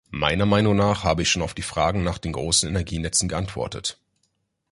Meiner 0.09 0.47
Meinung 0.47 0.75
nach 0.75 1.03
habe 1.03 1.21
ich 1.21 1.29
schon 1.29 1.43
auf 1.43 1.53
die 1.53 1.61
Frage 1.61 1.99
nach 1.99 2.17
den 2.17 2.31
großen 2.33 2.67
Energienetzen 2.67 3.29
geantwortet. 3.29 3.99